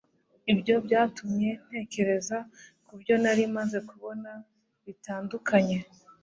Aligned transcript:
ibyo 0.53 0.75
byatumye 0.85 1.49
ntekereza 1.67 2.37
kubyo 2.87 3.13
nari 3.23 3.43
maze 3.55 3.77
kubona 3.89 4.29
bitandukanye 4.85 5.77